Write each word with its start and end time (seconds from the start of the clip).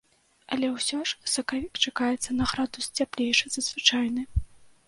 Але 0.55 0.69
ўсё 0.75 0.97
ж 1.09 1.29
сакавік 1.33 1.73
чакаецца 1.87 2.29
на 2.39 2.47
градус 2.53 2.85
цяплейшы 2.99 3.45
за 3.57 3.61
звычайны. 3.67 4.21